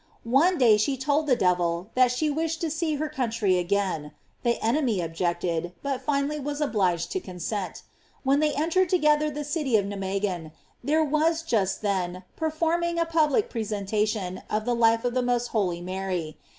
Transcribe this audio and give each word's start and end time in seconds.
One 0.23 0.57
day 0.57 0.77
she 0.77 0.97
told 0.97 1.27
the 1.27 1.35
devil 1.35 1.91
that 1.93 2.11
she 2.11 2.27
wished 2.31 2.59
to 2.61 2.71
see 2.71 2.95
her 2.95 3.07
country 3.07 3.59
again; 3.59 4.13
the 4.41 4.59
enemy 4.59 4.99
objected, 4.99 5.73
but 5.83 6.01
finally 6.01 6.39
was 6.39 6.59
obliged 6.59 7.11
to 7.11 7.19
consent. 7.19 7.83
When 8.23 8.39
they 8.39 8.51
entered 8.55 8.89
together 8.89 9.29
the 9.29 9.43
city 9.43 9.77
of 9.77 9.85
ETimeguen, 9.85 10.53
there 10.83 11.03
was 11.03 11.43
just 11.43 11.83
then 11.83 12.23
performing 12.35 12.97
a 12.97 13.05
public 13.05 13.45
representation 13.45 14.41
of 14.49 14.65
the 14.65 14.73
life 14.73 15.05
of 15.05 15.13
the 15.13 15.21
most 15.21 15.49
holy 15.49 15.81
Mary. 15.81 16.35